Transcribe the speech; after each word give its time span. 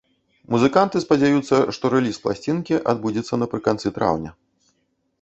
Музыканты 0.53 1.01
спадзяюцца, 1.03 1.59
што 1.79 1.85
рэліз 1.97 2.17
пласцінкі 2.25 2.83
адбудзецца 2.97 3.43
напрыканцы 3.45 3.87
траўня. 4.01 4.31